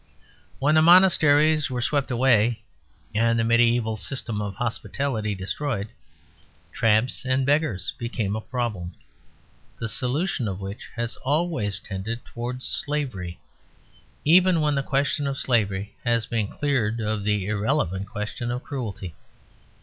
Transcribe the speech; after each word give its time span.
When 0.57 0.73
the 0.73 0.81
monasteries 0.81 1.69
were 1.69 1.79
swept 1.83 2.09
away 2.09 2.63
and 3.13 3.37
the 3.37 3.43
mediæval 3.43 3.99
system 3.99 4.41
of 4.41 4.55
hospitality 4.55 5.35
destroyed, 5.35 5.89
tramps 6.73 7.23
and 7.23 7.45
beggars 7.45 7.93
became 7.99 8.35
a 8.35 8.41
problem, 8.41 8.95
the 9.79 9.87
solution 9.87 10.47
of 10.47 10.59
which 10.59 10.89
has 10.95 11.17
always 11.17 11.79
tended 11.79 12.25
towards 12.25 12.65
slavery, 12.65 13.39
even 14.25 14.59
when 14.59 14.73
the 14.73 14.81
question 14.81 15.27
of 15.27 15.37
slavery 15.37 15.93
has 16.03 16.25
been 16.25 16.47
cleared 16.47 16.99
of 16.99 17.23
the 17.23 17.45
irrelevant 17.45 18.09
question 18.09 18.49
of 18.49 18.63
cruelty. 18.63 19.13